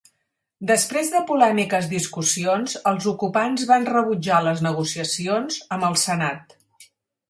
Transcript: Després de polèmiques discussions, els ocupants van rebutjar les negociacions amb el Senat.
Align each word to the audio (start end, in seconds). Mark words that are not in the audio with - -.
Després 0.69 1.11
de 1.15 1.21
polèmiques 1.31 1.91
discussions, 1.91 2.75
els 2.93 3.07
ocupants 3.13 3.69
van 3.75 3.89
rebutjar 3.93 4.43
les 4.51 4.67
negociacions 4.71 5.65
amb 5.79 5.91
el 5.93 6.05
Senat. 6.11 6.63